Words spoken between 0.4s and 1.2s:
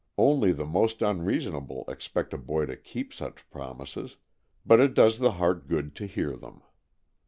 the most